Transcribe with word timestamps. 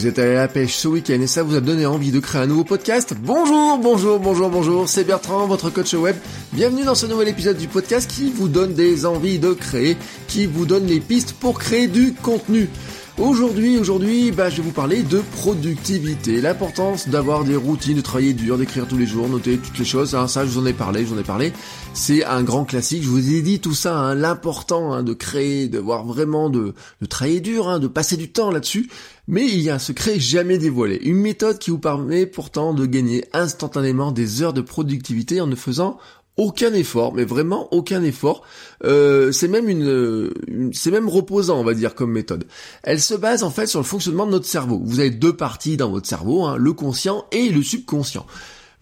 Vous 0.00 0.06
êtes 0.06 0.18
allé 0.18 0.30
à 0.30 0.40
la 0.40 0.48
pêche 0.48 0.76
ce 0.76 0.88
week-end 0.88 1.20
et 1.20 1.26
ça 1.26 1.42
vous 1.42 1.54
a 1.54 1.60
donné 1.60 1.84
envie 1.84 2.10
de 2.10 2.20
créer 2.20 2.40
un 2.40 2.46
nouveau 2.46 2.64
podcast? 2.64 3.12
Bonjour, 3.22 3.76
bonjour, 3.76 4.18
bonjour, 4.18 4.48
bonjour, 4.48 4.88
c'est 4.88 5.04
Bertrand, 5.04 5.46
votre 5.46 5.68
coach 5.68 5.92
web. 5.92 6.16
Bienvenue 6.54 6.84
dans 6.84 6.94
ce 6.94 7.04
nouvel 7.04 7.28
épisode 7.28 7.58
du 7.58 7.68
podcast 7.68 8.10
qui 8.10 8.30
vous 8.30 8.48
donne 8.48 8.72
des 8.72 9.04
envies 9.04 9.38
de 9.38 9.52
créer, 9.52 9.98
qui 10.26 10.46
vous 10.46 10.64
donne 10.64 10.86
les 10.86 11.00
pistes 11.00 11.34
pour 11.34 11.58
créer 11.58 11.86
du 11.86 12.14
contenu. 12.14 12.70
Aujourd'hui, 13.20 13.76
aujourd'hui, 13.76 14.30
bah, 14.30 14.48
je 14.48 14.56
vais 14.56 14.62
vous 14.62 14.72
parler 14.72 15.02
de 15.02 15.18
productivité, 15.36 16.40
l'importance 16.40 17.06
d'avoir 17.06 17.44
des 17.44 17.54
routines, 17.54 17.98
de 17.98 18.00
travailler 18.00 18.32
dur, 18.32 18.56
d'écrire 18.56 18.88
tous 18.88 18.96
les 18.96 19.06
jours, 19.06 19.28
noter 19.28 19.58
toutes 19.58 19.78
les 19.78 19.84
choses. 19.84 20.14
Hein, 20.14 20.26
ça, 20.26 20.46
je 20.46 20.50
vous 20.50 20.60
en 20.60 20.64
ai 20.64 20.72
parlé, 20.72 21.02
je 21.02 21.08
vous 21.08 21.16
en 21.16 21.20
ai 21.20 21.24
parlé. 21.24 21.52
C'est 21.92 22.24
un 22.24 22.42
grand 22.42 22.64
classique. 22.64 23.02
Je 23.02 23.08
vous 23.08 23.34
ai 23.34 23.42
dit 23.42 23.60
tout 23.60 23.74
ça, 23.74 23.94
hein, 23.94 24.14
l'important 24.14 24.94
hein, 24.94 25.02
de 25.02 25.12
créer, 25.12 25.68
de 25.68 25.78
voir 25.78 26.06
vraiment 26.06 26.48
de, 26.48 26.72
de 27.02 27.06
travailler 27.06 27.40
dur, 27.40 27.68
hein, 27.68 27.78
de 27.78 27.88
passer 27.88 28.16
du 28.16 28.32
temps 28.32 28.50
là-dessus. 28.50 28.88
Mais 29.28 29.46
il 29.46 29.60
y 29.60 29.68
a 29.68 29.74
un 29.74 29.78
secret 29.78 30.18
jamais 30.18 30.56
dévoilé, 30.56 30.98
une 31.02 31.18
méthode 31.18 31.58
qui 31.58 31.70
vous 31.70 31.78
permet 31.78 32.24
pourtant 32.24 32.72
de 32.72 32.86
gagner 32.86 33.26
instantanément 33.34 34.12
des 34.12 34.40
heures 34.40 34.54
de 34.54 34.62
productivité 34.62 35.42
en 35.42 35.46
ne 35.46 35.56
faisant 35.56 35.98
aucun 36.40 36.72
effort, 36.72 37.12
mais 37.12 37.24
vraiment 37.24 37.68
aucun 37.70 38.02
effort. 38.02 38.42
Euh, 38.84 39.30
c'est 39.30 39.46
même 39.46 39.68
une, 39.68 40.32
c'est 40.72 40.90
même 40.90 41.08
reposant, 41.08 41.60
on 41.60 41.64
va 41.64 41.74
dire, 41.74 41.94
comme 41.94 42.10
méthode. 42.10 42.46
Elle 42.82 43.00
se 43.00 43.14
base 43.14 43.42
en 43.42 43.50
fait 43.50 43.66
sur 43.66 43.78
le 43.78 43.84
fonctionnement 43.84 44.24
de 44.24 44.32
notre 44.32 44.46
cerveau. 44.46 44.80
Vous 44.82 45.00
avez 45.00 45.10
deux 45.10 45.36
parties 45.36 45.76
dans 45.76 45.90
votre 45.90 46.08
cerveau, 46.08 46.46
hein, 46.46 46.56
le 46.56 46.72
conscient 46.72 47.26
et 47.30 47.50
le 47.50 47.62
subconscient. 47.62 48.24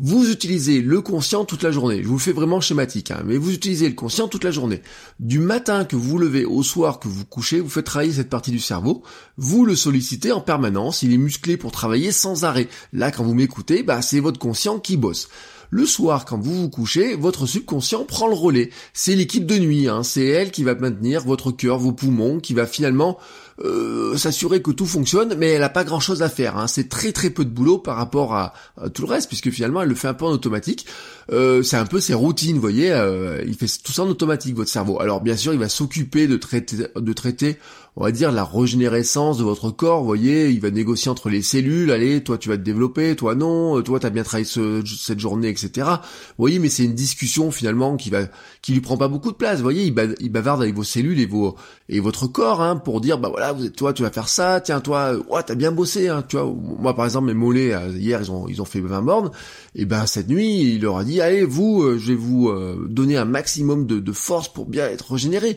Vous 0.00 0.30
utilisez 0.30 0.80
le 0.80 1.00
conscient 1.00 1.44
toute 1.44 1.64
la 1.64 1.72
journée. 1.72 2.04
Je 2.04 2.06
vous 2.06 2.18
le 2.18 2.20
fais 2.20 2.32
vraiment 2.32 2.60
schématique, 2.60 3.10
hein, 3.10 3.24
mais 3.27 3.36
vous 3.36 3.52
utilisez 3.52 3.88
le 3.88 3.96
conscient 3.96 4.28
toute 4.28 4.44
la 4.44 4.52
journée. 4.52 4.80
Du 5.18 5.41
matin 5.41 5.84
que 5.84 5.96
vous 5.96 6.18
levez 6.18 6.44
au 6.44 6.62
soir 6.62 7.00
que 7.00 7.08
vous 7.08 7.24
couchez, 7.24 7.58
vous 7.58 7.68
faites 7.68 7.86
travailler 7.86 8.12
cette 8.12 8.30
partie 8.30 8.52
du 8.52 8.60
cerveau. 8.60 9.02
Vous 9.38 9.64
le 9.64 9.74
sollicitez 9.74 10.30
en 10.30 10.41
permanence. 10.41 11.02
Il 11.02 11.12
est 11.12 11.19
musclé 11.19 11.56
pour 11.56 11.72
travailler 11.72 12.12
sans 12.12 12.44
arrêt. 12.44 12.69
Là, 12.92 13.10
quand 13.10 13.24
vous 13.24 13.34
m'écoutez, 13.34 13.82
bah, 13.82 14.00
c'est 14.00 14.20
votre 14.20 14.38
conscient 14.38 14.78
qui 14.78 14.96
bosse. 14.96 15.28
Le 15.70 15.84
soir, 15.84 16.24
quand 16.24 16.38
vous 16.38 16.62
vous 16.62 16.70
couchez, 16.70 17.16
votre 17.16 17.46
subconscient 17.46 18.04
prend 18.04 18.28
le 18.28 18.34
relais. 18.34 18.70
C'est 18.94 19.16
l'équipe 19.16 19.44
de 19.46 19.58
nuit, 19.58 19.88
hein. 19.88 20.04
c'est 20.04 20.24
elle 20.24 20.50
qui 20.52 20.62
va 20.62 20.74
maintenir 20.76 21.24
votre 21.24 21.50
cœur, 21.50 21.78
vos 21.78 21.92
poumons, 21.92 22.38
qui 22.38 22.54
va 22.54 22.66
finalement 22.66 23.19
euh, 23.64 24.16
s'assurer 24.16 24.62
que 24.62 24.70
tout 24.70 24.86
fonctionne, 24.86 25.34
mais 25.36 25.48
elle 25.50 25.60
n'a 25.60 25.68
pas 25.68 25.84
grand 25.84 26.00
chose 26.00 26.22
à 26.22 26.28
faire. 26.28 26.56
Hein. 26.56 26.68
C'est 26.68 26.88
très 26.88 27.12
très 27.12 27.30
peu 27.30 27.44
de 27.44 27.50
boulot 27.50 27.78
par 27.78 27.96
rapport 27.96 28.34
à, 28.34 28.52
tout 28.94 29.02
le 29.02 29.08
reste, 29.08 29.28
puisque 29.28 29.50
finalement 29.50 29.82
elle 29.82 29.88
le 29.88 29.94
fait 29.94 30.08
un 30.08 30.14
peu 30.14 30.24
en 30.24 30.30
automatique. 30.30 30.86
Euh, 31.32 31.62
c'est 31.62 31.76
un 31.76 31.84
peu 31.84 32.00
ses 32.00 32.14
routines, 32.14 32.54
vous 32.54 32.60
voyez, 32.60 32.92
euh, 32.92 33.42
il 33.46 33.54
fait 33.54 33.66
tout 33.82 33.92
ça 33.92 34.02
en 34.02 34.08
automatique, 34.08 34.54
votre 34.54 34.70
cerveau. 34.70 35.00
Alors 35.00 35.20
bien 35.20 35.36
sûr, 35.36 35.52
il 35.52 35.58
va 35.58 35.68
s'occuper 35.68 36.26
de 36.26 36.36
traiter, 36.36 36.76
de 36.94 37.12
traiter 37.12 37.58
on 38.00 38.04
va 38.04 38.12
dire, 38.12 38.30
la 38.30 38.44
régénérescence 38.44 39.38
de 39.38 39.42
votre 39.42 39.72
corps, 39.72 39.98
vous 39.98 40.06
voyez, 40.06 40.50
il 40.50 40.60
va 40.60 40.70
négocier 40.70 41.10
entre 41.10 41.28
les 41.28 41.42
cellules, 41.42 41.91
allez, 41.91 42.22
toi 42.22 42.38
tu 42.38 42.48
vas 42.48 42.56
te 42.56 42.62
développer, 42.62 43.16
toi 43.16 43.34
non, 43.34 43.82
toi 43.82 43.98
t'as 43.98 44.10
bien 44.10 44.22
travaillé 44.22 44.47
cette 44.47 45.19
journée, 45.19 45.48
etc. 45.48 45.88
Vous 45.88 46.42
voyez, 46.42 46.60
mais 46.60 46.69
c'est 46.69 46.84
une 46.84 46.94
discussion 46.94 47.50
finalement 47.50 47.97
qui 47.97 48.10
va, 48.10 48.20
qui 48.62 48.72
lui 48.72 48.81
prend 48.81 48.97
pas 48.97 49.09
beaucoup 49.09 49.32
de 49.32 49.36
place, 49.36 49.56
vous 49.56 49.64
voyez, 49.64 49.84
il, 49.84 50.31
bavarde 50.31 50.62
avec 50.62 50.76
vos 50.76 50.84
cellules 50.84 51.19
et 51.19 51.26
vos, 51.26 51.56
et 51.88 51.98
votre 51.98 52.28
corps, 52.28 52.62
hein, 52.62 52.76
pour 52.76 53.00
dire, 53.00 53.19
bah 53.19 53.31
voilà, 53.31 53.53
toi 53.76 53.92
tu 53.92 54.04
vas 54.04 54.12
faire 54.12 54.28
ça, 54.28 54.60
tiens, 54.60 54.78
toi, 54.78 55.15
ouais, 55.28 55.42
t'as 55.44 55.56
bien 55.56 55.72
bossé, 55.72 56.06
hein, 56.06 56.22
tu 56.28 56.36
vois, 56.36 56.47
moi 56.78 56.94
par 56.94 57.04
exemple, 57.04 57.26
mes 57.26 57.34
mollets, 57.34 57.75
euh, 57.75 57.88
hier, 57.88 58.20
ils 58.22 58.30
ont, 58.30 58.47
ils 58.47 58.62
ont 58.62 58.65
fait 58.65 58.80
20 58.80 59.03
bornes, 59.03 59.30
et 59.75 59.86
ben 59.86 60.06
cette 60.06 60.28
nuit, 60.28 60.75
il 60.75 60.82
leur 60.82 60.98
a 60.98 61.04
dit, 61.04 61.20
allez, 61.20 61.44
vous, 61.44 61.82
euh, 61.82 61.98
je 61.98 62.12
vais 62.12 62.15
vous 62.15 62.48
euh, 62.48 62.86
donner 62.88 63.16
un 63.16 63.25
maximum 63.25 63.86
de, 63.86 63.98
de 63.98 64.12
force 64.12 64.47
pour 64.47 64.66
bien 64.66 64.86
être 64.86 65.15
régénéré. 65.15 65.56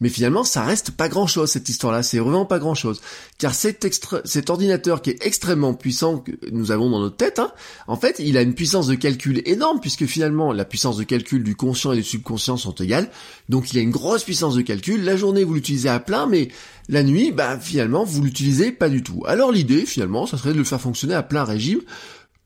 Mais 0.00 0.08
finalement, 0.08 0.44
ça 0.44 0.62
reste 0.64 0.92
pas 0.92 1.08
grand 1.08 1.26
chose, 1.26 1.50
cette 1.50 1.68
histoire-là. 1.68 2.02
C'est 2.02 2.18
vraiment 2.18 2.46
pas 2.46 2.58
grand 2.58 2.74
chose. 2.74 3.00
Car 3.38 3.54
cet, 3.54 4.50
ordinateur 4.50 5.02
qui 5.02 5.10
est 5.10 5.26
extrêmement 5.26 5.74
puissant 5.74 6.18
que 6.18 6.32
nous 6.50 6.72
avons 6.72 6.88
dans 6.88 7.00
notre 7.00 7.16
tête, 7.16 7.38
hein, 7.38 7.52
en 7.86 7.96
fait, 7.96 8.16
il 8.18 8.36
a 8.36 8.42
une 8.42 8.54
puissance 8.54 8.86
de 8.86 8.94
calcul 8.94 9.42
énorme 9.44 9.80
puisque 9.80 10.06
finalement, 10.06 10.52
la 10.52 10.64
puissance 10.64 10.96
de 10.96 11.04
calcul 11.04 11.44
du 11.44 11.54
conscient 11.54 11.92
et 11.92 11.96
du 11.96 12.02
subconscient 12.02 12.56
sont 12.56 12.74
égales. 12.74 13.10
Donc, 13.48 13.72
il 13.72 13.78
a 13.78 13.82
une 13.82 13.90
grosse 13.90 14.24
puissance 14.24 14.54
de 14.54 14.62
calcul. 14.62 15.04
La 15.04 15.16
journée, 15.16 15.44
vous 15.44 15.54
l'utilisez 15.54 15.88
à 15.88 16.00
plein, 16.00 16.26
mais 16.26 16.48
la 16.88 17.02
nuit, 17.02 17.30
bah, 17.30 17.58
finalement, 17.58 18.04
vous 18.04 18.22
l'utilisez 18.22 18.72
pas 18.72 18.88
du 18.88 19.02
tout. 19.02 19.22
Alors, 19.26 19.52
l'idée, 19.52 19.84
finalement, 19.84 20.26
ça 20.26 20.38
serait 20.38 20.52
de 20.52 20.58
le 20.58 20.64
faire 20.64 20.80
fonctionner 20.80 21.14
à 21.14 21.22
plein 21.22 21.44
régime 21.44 21.80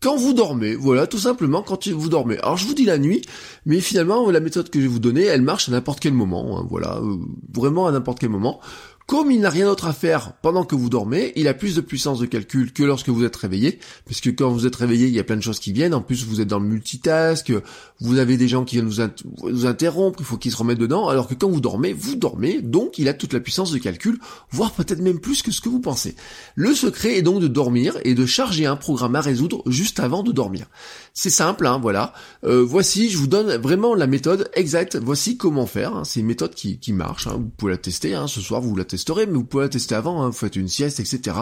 quand 0.05 0.17
vous 0.17 0.35
dormez, 0.35 0.75
voilà, 0.75 1.07
tout 1.07 1.19
simplement 1.19 1.63
quand 1.63 1.89
vous 1.89 2.11
dormez. 2.11 2.37
Alors 2.41 2.59
je 2.59 2.67
vous 2.67 2.75
dis 2.75 2.85
la 2.85 2.99
nuit, 2.99 3.23
mais 3.65 3.81
finalement 3.81 4.31
la 4.31 4.41
méthode 4.41 4.69
que 4.69 4.79
je 4.79 4.85
vais 4.85 4.91
vous 4.91 4.99
donner, 4.99 5.23
elle 5.23 5.41
marche 5.41 5.71
à 5.71 5.73
n'importe 5.73 5.99
quel 5.99 6.13
moment, 6.13 6.59
hein, 6.59 6.67
voilà, 6.69 6.99
euh, 6.99 7.17
vraiment 7.55 7.87
à 7.87 7.93
n'importe 7.93 8.19
quel 8.19 8.29
moment. 8.29 8.61
Comme 9.07 9.31
il 9.31 9.41
n'a 9.41 9.51
rien 9.51 9.67
d'autre 9.67 9.87
à 9.87 9.93
faire 9.93 10.33
pendant 10.41 10.65
que 10.65 10.75
vous 10.75 10.89
dormez, 10.89 11.35
il 11.37 11.47
a 11.47 11.53
plus 11.53 11.77
de 11.77 11.83
puissance 11.83 12.21
de 12.21 12.27
calcul 12.27 12.73
que 12.73 12.83
lorsque 12.83 13.11
vous 13.11 13.25
êtes 13.25 13.37
réveillé, 13.37 13.79
parce 14.07 14.23
que 14.23 14.31
quand 14.31 14.51
vous 14.51 14.67
êtes 14.67 14.77
réveillé, 14.77 15.09
il 15.09 15.13
y 15.13 15.19
a 15.19 15.25
plein 15.25 15.37
de 15.37 15.43
choses 15.43 15.59
qui 15.59 15.73
viennent. 15.75 15.93
En 15.93 16.01
plus, 16.01 16.25
vous 16.25 16.41
êtes 16.41 16.49
dans 16.49 16.59
le 16.59 16.67
multitask, 16.67 17.53
vous 18.01 18.19
avez 18.19 18.39
des 18.39 18.49
gens 18.49 18.65
qui 18.65 18.77
viennent 18.77 18.89
vous, 18.89 19.67
interrompre, 19.67 20.21
il 20.21 20.25
faut 20.25 20.39
qu'ils 20.39 20.53
se 20.53 20.57
remettent 20.57 20.79
dedans. 20.79 21.09
Alors 21.09 21.29
que 21.29 21.35
quand 21.35 21.51
vous 21.51 21.61
dormez, 21.61 21.93
vous 21.93 22.17
dormez, 22.17 22.63
donc 22.63 22.99
il 22.99 23.09
a 23.09 23.13
toute 23.13 23.35
la 23.35 23.41
puissance 23.41 23.73
de 23.73 23.79
calcul, 23.79 24.19
voire 24.51 24.73
peut-être 24.73 25.01
même 25.01 25.21
plus 25.21 25.43
que 25.43 25.51
ce 25.51 25.61
que 25.61 25.69
vous 25.69 25.81
pensez. 25.81 26.17
Le 26.55 26.73
secret 26.73 27.19
est 27.19 27.23
donc 27.23 27.41
de 27.41 27.49
dormir 27.49 27.99
et 28.05 28.15
de 28.15 28.25
charger 28.25 28.65
un 28.65 28.77
programme 28.77 29.17
à 29.17 29.21
résoudre 29.21 29.63
juste 29.67 30.01
avant 30.01 30.23
de 30.23 30.33
dormir. 30.33 30.67
C'est 31.13 31.31
simple, 31.31 31.67
hein, 31.67 31.79
voilà. 31.79 32.15
Euh, 32.45 32.65
voici, 32.65 33.11
je 33.11 33.19
vous 33.19 33.27
donne 33.27 33.57
vraiment 33.57 33.95
la 33.95 34.07
méthode 34.07 34.51
exacte. 34.55 34.97
Voici 34.97 35.37
comment 35.37 35.67
faire. 35.67 35.95
Hein. 35.95 36.03
C'est 36.05 36.21
une 36.21 36.27
méthode 36.27 36.55
qui, 36.55 36.79
marche. 36.93 37.27
Hein. 37.27 37.35
Vous 37.37 37.51
pouvez 37.57 37.73
la 37.73 37.79
tester. 37.79 38.19
Ce 38.27 38.41
soir, 38.41 38.61
vous 38.61 38.75
la 38.75 38.85
mais 39.09 39.27
vous 39.27 39.45
pouvez 39.45 39.65
la 39.65 39.69
tester 39.69 39.95
avant, 39.95 40.23
hein, 40.23 40.29
vous 40.29 40.37
faites 40.37 40.57
une 40.57 40.69
sieste, 40.69 41.01
etc. 41.01 41.37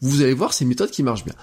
Vous 0.00 0.22
allez 0.22 0.34
voir, 0.34 0.52
ces 0.52 0.64
méthodes 0.64 0.90
qui 0.90 1.02
marchent 1.02 1.24
bien. 1.24 1.34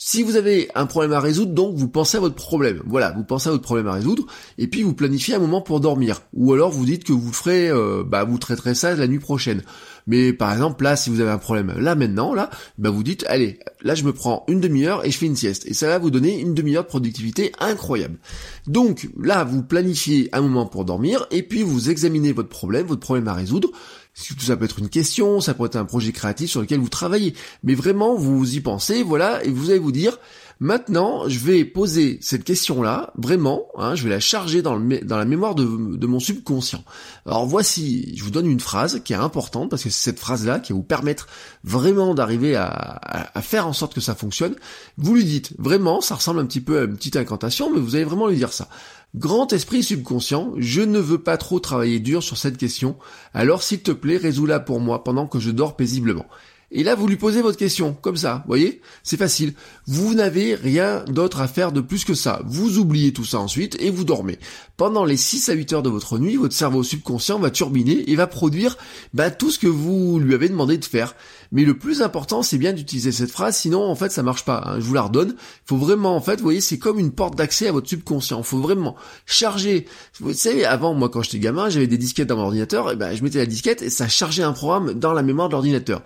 Si 0.00 0.22
vous 0.22 0.36
avez 0.36 0.70
un 0.76 0.86
problème 0.86 1.12
à 1.12 1.18
résoudre, 1.18 1.52
donc 1.52 1.74
vous 1.74 1.88
pensez 1.88 2.18
à 2.18 2.20
votre 2.20 2.36
problème. 2.36 2.80
Voilà, 2.86 3.10
vous 3.10 3.24
pensez 3.24 3.48
à 3.48 3.50
votre 3.50 3.64
problème 3.64 3.88
à 3.88 3.94
résoudre, 3.94 4.26
et 4.56 4.68
puis 4.68 4.84
vous 4.84 4.94
planifiez 4.94 5.34
un 5.34 5.40
moment 5.40 5.60
pour 5.60 5.80
dormir. 5.80 6.22
Ou 6.34 6.52
alors 6.52 6.70
vous 6.70 6.84
dites 6.84 7.02
que 7.02 7.12
vous 7.12 7.32
ferez, 7.32 7.68
euh, 7.68 8.04
bah 8.06 8.22
vous 8.22 8.38
traiterez 8.38 8.76
ça 8.76 8.94
la 8.94 9.08
nuit 9.08 9.18
prochaine. 9.18 9.60
Mais 10.06 10.32
par 10.32 10.52
exemple 10.52 10.84
là, 10.84 10.94
si 10.94 11.10
vous 11.10 11.18
avez 11.18 11.32
un 11.32 11.38
problème 11.38 11.74
là 11.76 11.96
maintenant, 11.96 12.32
là, 12.32 12.48
bah 12.78 12.90
vous 12.90 13.02
dites, 13.02 13.24
allez, 13.26 13.58
là 13.82 13.96
je 13.96 14.04
me 14.04 14.12
prends 14.12 14.44
une 14.46 14.60
demi-heure 14.60 15.04
et 15.04 15.10
je 15.10 15.18
fais 15.18 15.26
une 15.26 15.34
sieste. 15.34 15.66
Et 15.66 15.74
ça 15.74 15.88
va 15.88 15.98
vous 15.98 16.12
donner 16.12 16.38
une 16.38 16.54
demi-heure 16.54 16.84
de 16.84 16.88
productivité 16.88 17.50
incroyable. 17.58 18.20
Donc 18.68 19.08
là, 19.20 19.42
vous 19.42 19.64
planifiez 19.64 20.28
un 20.32 20.42
moment 20.42 20.66
pour 20.66 20.84
dormir, 20.84 21.26
et 21.32 21.42
puis 21.42 21.64
vous 21.64 21.90
examinez 21.90 22.30
votre 22.30 22.50
problème, 22.50 22.86
votre 22.86 23.00
problème 23.00 23.26
à 23.26 23.34
résoudre. 23.34 23.72
Ça 24.18 24.56
peut 24.56 24.64
être 24.64 24.80
une 24.80 24.88
question, 24.88 25.40
ça 25.40 25.54
peut 25.54 25.64
être 25.64 25.76
un 25.76 25.84
projet 25.84 26.10
créatif 26.10 26.50
sur 26.50 26.60
lequel 26.60 26.80
vous 26.80 26.88
travaillez. 26.88 27.34
Mais 27.62 27.74
vraiment, 27.74 28.16
vous 28.16 28.56
y 28.56 28.60
pensez, 28.60 29.02
voilà, 29.02 29.44
et 29.44 29.50
vous 29.50 29.70
allez 29.70 29.78
vous 29.78 29.92
dire, 29.92 30.18
maintenant, 30.60 31.28
je 31.28 31.38
vais 31.38 31.64
poser 31.64 32.18
cette 32.20 32.44
question-là, 32.44 33.12
vraiment, 33.16 33.66
hein, 33.76 33.94
je 33.94 34.04
vais 34.04 34.10
la 34.10 34.20
charger 34.20 34.62
dans, 34.62 34.76
la 34.78 35.24
mémoire 35.24 35.54
de, 35.54 35.64
mon 36.06 36.20
subconscient. 36.20 36.84
Alors 37.26 37.46
voici, 37.46 38.14
je 38.16 38.24
vous 38.24 38.30
donne 38.30 38.46
une 38.46 38.60
phrase 38.60 39.00
qui 39.04 39.12
est 39.12 39.16
importante, 39.16 39.70
parce 39.70 39.82
que 39.82 39.90
c'est 39.90 40.10
cette 40.10 40.18
phrase-là 40.18 40.60
qui 40.60 40.72
va 40.72 40.76
vous 40.76 40.82
permettre 40.82 41.28
vraiment 41.64 42.14
d'arriver 42.14 42.56
à, 42.56 42.68
à, 42.68 43.42
faire 43.42 43.66
en 43.66 43.72
sorte 43.72 43.94
que 43.94 44.00
ça 44.00 44.14
fonctionne. 44.14 44.54
Vous 44.96 45.14
lui 45.14 45.24
dites, 45.24 45.52
vraiment, 45.58 46.00
ça 46.00 46.14
ressemble 46.14 46.40
un 46.40 46.46
petit 46.46 46.60
peu 46.60 46.80
à 46.80 46.84
une 46.84 46.96
petite 46.96 47.16
incantation, 47.16 47.72
mais 47.72 47.80
vous 47.80 47.94
allez 47.94 48.04
vraiment 48.04 48.28
lui 48.28 48.36
dire 48.36 48.52
ça. 48.52 48.68
Grand 49.14 49.52
esprit 49.54 49.82
subconscient, 49.82 50.52
je 50.58 50.82
ne 50.82 50.98
veux 50.98 51.18
pas 51.18 51.38
trop 51.38 51.60
travailler 51.60 51.98
dur 51.98 52.22
sur 52.22 52.36
cette 52.36 52.58
question, 52.58 52.96
alors 53.32 53.62
s'il 53.62 53.80
te 53.80 53.90
plaît, 53.90 54.18
résous-la 54.18 54.60
pour 54.60 54.80
moi 54.80 55.02
pendant 55.02 55.26
que 55.26 55.38
je 55.38 55.50
dors 55.50 55.76
paisiblement. 55.76 56.26
Et 56.70 56.84
là, 56.84 56.94
vous 56.94 57.06
lui 57.06 57.16
posez 57.16 57.40
votre 57.40 57.56
question, 57.56 57.94
comme 57.94 58.18
ça, 58.18 58.44
voyez? 58.46 58.82
C'est 59.02 59.16
facile. 59.16 59.54
Vous 59.86 60.12
n'avez 60.12 60.54
rien 60.54 61.02
d'autre 61.06 61.40
à 61.40 61.48
faire 61.48 61.72
de 61.72 61.80
plus 61.80 62.04
que 62.04 62.12
ça. 62.12 62.42
Vous 62.44 62.78
oubliez 62.78 63.14
tout 63.14 63.24
ça 63.24 63.38
ensuite 63.38 63.80
et 63.80 63.88
vous 63.88 64.04
dormez. 64.04 64.38
Pendant 64.76 65.06
les 65.06 65.16
6 65.16 65.48
à 65.48 65.54
8 65.54 65.72
heures 65.72 65.82
de 65.82 65.88
votre 65.88 66.18
nuit, 66.18 66.36
votre 66.36 66.54
cerveau 66.54 66.82
subconscient 66.82 67.38
va 67.38 67.50
turbiner 67.50 68.10
et 68.10 68.16
va 68.16 68.26
produire 68.26 68.76
bah, 69.14 69.30
tout 69.30 69.50
ce 69.50 69.58
que 69.58 69.66
vous 69.66 70.18
lui 70.18 70.34
avez 70.34 70.50
demandé 70.50 70.76
de 70.76 70.84
faire. 70.84 71.14
Mais 71.52 71.64
le 71.64 71.78
plus 71.78 72.02
important, 72.02 72.42
c'est 72.42 72.58
bien 72.58 72.74
d'utiliser 72.74 73.10
cette 73.10 73.30
phrase, 73.30 73.56
sinon 73.56 73.82
en 73.82 73.94
fait 73.94 74.12
ça 74.12 74.22
marche 74.22 74.44
pas. 74.44 74.62
Hein. 74.66 74.80
Je 74.80 74.84
vous 74.84 74.94
la 74.94 75.02
redonne. 75.02 75.34
Faut 75.64 75.78
vraiment, 75.78 76.14
en 76.14 76.20
fait, 76.20 76.36
vous 76.36 76.44
voyez, 76.44 76.60
c'est 76.60 76.78
comme 76.78 76.98
une 76.98 77.12
porte 77.12 77.34
d'accès 77.34 77.68
à 77.68 77.72
votre 77.72 77.88
subconscient. 77.88 78.42
Faut 78.42 78.58
vraiment 78.58 78.94
charger. 79.24 79.86
Vous 80.20 80.34
savez, 80.34 80.66
avant, 80.66 80.92
moi 80.92 81.08
quand 81.08 81.22
j'étais 81.22 81.38
gamin, 81.38 81.70
j'avais 81.70 81.86
des 81.86 81.98
disquettes 81.98 82.28
dans 82.28 82.36
mon 82.36 82.42
ordinateur, 82.42 82.92
et 82.92 82.96
ben 82.96 83.16
je 83.16 83.22
mettais 83.24 83.38
la 83.38 83.46
disquette 83.46 83.80
et 83.80 83.88
ça 83.88 84.06
chargeait 84.06 84.42
un 84.42 84.52
programme 84.52 84.92
dans 84.92 85.14
la 85.14 85.22
mémoire 85.22 85.48
de 85.48 85.54
l'ordinateur. 85.54 86.02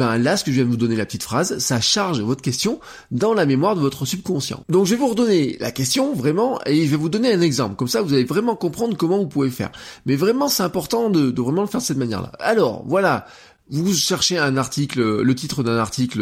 Ben 0.00 0.16
là, 0.16 0.38
ce 0.38 0.44
que 0.44 0.50
je 0.50 0.56
viens 0.56 0.64
de 0.64 0.70
vous 0.70 0.78
donner 0.78 0.96
la 0.96 1.04
petite 1.04 1.22
phrase, 1.22 1.58
ça 1.58 1.78
charge 1.78 2.20
votre 2.20 2.40
question 2.40 2.80
dans 3.10 3.34
la 3.34 3.44
mémoire 3.44 3.76
de 3.76 3.80
votre 3.80 4.06
subconscient. 4.06 4.64
Donc 4.70 4.86
je 4.86 4.92
vais 4.92 4.96
vous 4.96 5.08
redonner 5.08 5.58
la 5.60 5.70
question 5.70 6.14
vraiment 6.14 6.58
et 6.64 6.86
je 6.86 6.90
vais 6.90 6.96
vous 6.96 7.10
donner 7.10 7.32
un 7.32 7.42
exemple. 7.42 7.76
Comme 7.76 7.86
ça, 7.86 8.00
vous 8.00 8.14
allez 8.14 8.24
vraiment 8.24 8.56
comprendre 8.56 8.96
comment 8.96 9.18
vous 9.18 9.28
pouvez 9.28 9.50
faire. 9.50 9.70
Mais 10.06 10.16
vraiment, 10.16 10.48
c'est 10.48 10.62
important 10.62 11.10
de, 11.10 11.30
de 11.30 11.42
vraiment 11.42 11.60
le 11.60 11.68
faire 11.68 11.82
de 11.82 11.86
cette 11.86 11.98
manière-là. 11.98 12.32
Alors, 12.38 12.82
voilà 12.86 13.26
vous 13.72 13.94
cherchez 13.94 14.36
un 14.36 14.56
article, 14.56 15.00
le 15.22 15.34
titre 15.36 15.62
d'un 15.62 15.76
article, 15.76 16.20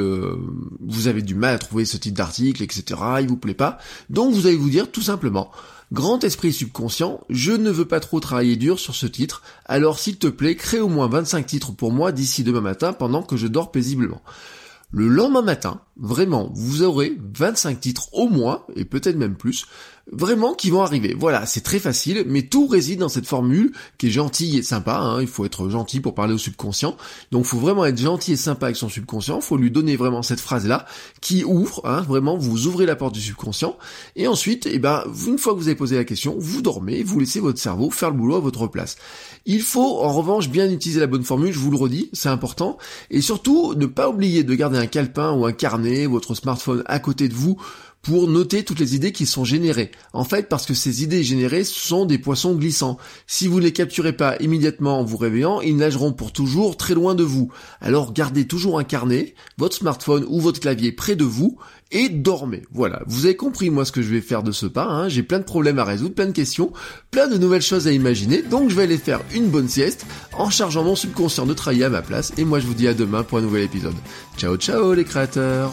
vous 0.80 1.08
avez 1.08 1.22
du 1.22 1.34
mal 1.34 1.54
à 1.54 1.58
trouver 1.58 1.86
ce 1.86 1.96
titre 1.96 2.16
d'article, 2.16 2.62
etc. 2.62 3.00
Il 3.20 3.28
vous 3.28 3.38
plaît 3.38 3.54
pas. 3.54 3.78
Donc 4.10 4.34
vous 4.34 4.46
allez 4.46 4.56
vous 4.56 4.68
dire 4.68 4.90
tout 4.90 5.00
simplement, 5.00 5.50
grand 5.92 6.22
esprit 6.24 6.52
subconscient, 6.52 7.20
je 7.30 7.52
ne 7.52 7.70
veux 7.70 7.86
pas 7.86 8.00
trop 8.00 8.20
travailler 8.20 8.56
dur 8.56 8.78
sur 8.78 8.94
ce 8.94 9.06
titre, 9.06 9.42
alors 9.64 9.98
s'il 9.98 10.18
te 10.18 10.26
plaît, 10.26 10.56
crée 10.56 10.80
au 10.80 10.88
moins 10.88 11.08
25 11.08 11.46
titres 11.46 11.72
pour 11.72 11.92
moi 11.92 12.12
d'ici 12.12 12.44
demain 12.44 12.60
matin 12.60 12.92
pendant 12.92 13.22
que 13.22 13.36
je 13.36 13.46
dors 13.46 13.70
paisiblement. 13.70 14.22
Le 14.90 15.08
lendemain 15.08 15.42
matin, 15.42 15.80
vraiment, 15.98 16.50
vous 16.54 16.82
aurez 16.82 17.16
25 17.34 17.80
titres 17.80 18.08
au 18.12 18.28
moins, 18.28 18.62
et 18.76 18.84
peut-être 18.84 19.16
même 19.16 19.36
plus, 19.36 19.66
vraiment 20.10 20.54
qui 20.54 20.70
vont 20.70 20.82
arriver. 20.82 21.14
Voilà, 21.18 21.46
c'est 21.46 21.60
très 21.60 21.78
facile, 21.78 22.24
mais 22.26 22.42
tout 22.42 22.66
réside 22.66 23.00
dans 23.00 23.08
cette 23.08 23.26
formule 23.26 23.72
qui 23.98 24.08
est 24.08 24.10
gentille 24.10 24.58
et 24.58 24.62
sympa. 24.62 24.96
Hein. 24.96 25.20
Il 25.20 25.26
faut 25.26 25.44
être 25.44 25.68
gentil 25.68 26.00
pour 26.00 26.14
parler 26.14 26.34
au 26.34 26.38
subconscient. 26.38 26.96
Donc, 27.30 27.44
il 27.44 27.48
faut 27.48 27.58
vraiment 27.58 27.84
être 27.84 28.00
gentil 28.00 28.32
et 28.32 28.36
sympa 28.36 28.66
avec 28.66 28.76
son 28.76 28.88
subconscient. 28.88 29.36
Il 29.36 29.42
faut 29.42 29.56
lui 29.56 29.70
donner 29.70 29.96
vraiment 29.96 30.22
cette 30.22 30.40
phrase-là 30.40 30.86
qui 31.20 31.44
ouvre. 31.44 31.82
Hein, 31.84 32.02
vraiment, 32.02 32.36
vous 32.36 32.66
ouvrez 32.66 32.86
la 32.86 32.96
porte 32.96 33.14
du 33.14 33.20
subconscient. 33.20 33.76
Et 34.16 34.26
ensuite, 34.26 34.66
eh 34.70 34.78
ben, 34.78 35.04
une 35.26 35.38
fois 35.38 35.54
que 35.54 35.58
vous 35.58 35.68
avez 35.68 35.76
posé 35.76 35.96
la 35.96 36.04
question, 36.04 36.36
vous 36.38 36.62
dormez, 36.62 37.02
vous 37.02 37.20
laissez 37.20 37.40
votre 37.40 37.58
cerveau 37.58 37.90
faire 37.90 38.10
le 38.10 38.16
boulot 38.16 38.36
à 38.36 38.40
votre 38.40 38.66
place. 38.66 38.96
Il 39.46 39.62
faut, 39.62 40.00
en 40.00 40.12
revanche, 40.12 40.48
bien 40.48 40.70
utiliser 40.70 41.00
la 41.00 41.06
bonne 41.06 41.24
formule. 41.24 41.52
Je 41.52 41.58
vous 41.58 41.70
le 41.70 41.76
redis, 41.76 42.10
c'est 42.12 42.28
important. 42.28 42.78
Et 43.10 43.20
surtout, 43.20 43.74
ne 43.74 43.86
pas 43.86 44.08
oublier 44.08 44.42
de 44.42 44.54
garder 44.54 44.78
un 44.78 44.86
calepin 44.86 45.32
ou 45.32 45.46
un 45.46 45.52
carnet, 45.52 45.87
votre 46.06 46.34
smartphone 46.34 46.82
à 46.86 46.98
côté 46.98 47.28
de 47.28 47.34
vous 47.34 47.56
pour 48.02 48.28
noter 48.28 48.64
toutes 48.64 48.80
les 48.80 48.94
idées 48.94 49.12
qui 49.12 49.26
sont 49.26 49.44
générées. 49.44 49.90
En 50.12 50.24
fait, 50.24 50.48
parce 50.48 50.66
que 50.66 50.74
ces 50.74 51.02
idées 51.02 51.22
générées 51.22 51.64
sont 51.64 52.06
des 52.06 52.18
poissons 52.18 52.54
glissants. 52.54 52.98
Si 53.26 53.48
vous 53.48 53.58
ne 53.58 53.64
les 53.64 53.72
capturez 53.72 54.12
pas 54.12 54.36
immédiatement 54.40 55.00
en 55.00 55.04
vous 55.04 55.16
réveillant, 55.16 55.60
ils 55.60 55.76
nageront 55.76 56.12
pour 56.12 56.32
toujours 56.32 56.76
très 56.76 56.94
loin 56.94 57.14
de 57.14 57.24
vous. 57.24 57.50
Alors 57.80 58.12
gardez 58.12 58.46
toujours 58.46 58.78
un 58.78 58.84
carnet, 58.84 59.34
votre 59.56 59.76
smartphone 59.76 60.24
ou 60.28 60.40
votre 60.40 60.60
clavier 60.60 60.92
près 60.92 61.16
de 61.16 61.24
vous 61.24 61.58
et 61.90 62.08
dormez. 62.08 62.62
Voilà, 62.72 63.02
vous 63.06 63.26
avez 63.26 63.36
compris 63.36 63.70
moi 63.70 63.84
ce 63.84 63.92
que 63.92 64.02
je 64.02 64.10
vais 64.10 64.20
faire 64.20 64.42
de 64.42 64.52
ce 64.52 64.66
pas. 64.66 64.84
Hein. 64.84 65.08
J'ai 65.08 65.22
plein 65.22 65.38
de 65.38 65.44
problèmes 65.44 65.78
à 65.78 65.84
résoudre, 65.84 66.14
plein 66.14 66.26
de 66.26 66.32
questions, 66.32 66.72
plein 67.10 67.28
de 67.28 67.38
nouvelles 67.38 67.62
choses 67.62 67.86
à 67.86 67.92
imaginer. 67.92 68.42
Donc 68.42 68.70
je 68.70 68.74
vais 68.74 68.82
aller 68.82 68.98
faire 68.98 69.20
une 69.34 69.48
bonne 69.48 69.68
sieste 69.68 70.06
en 70.32 70.50
chargeant 70.50 70.84
mon 70.84 70.96
subconscient 70.96 71.46
de 71.46 71.54
travailler 71.54 71.84
à 71.84 71.90
ma 71.90 72.02
place. 72.02 72.32
Et 72.38 72.44
moi 72.44 72.60
je 72.60 72.66
vous 72.66 72.74
dis 72.74 72.88
à 72.88 72.94
demain 72.94 73.22
pour 73.22 73.38
un 73.38 73.42
nouvel 73.42 73.62
épisode. 73.62 73.96
Ciao 74.36 74.56
ciao 74.56 74.94
les 74.94 75.04
créateurs 75.04 75.72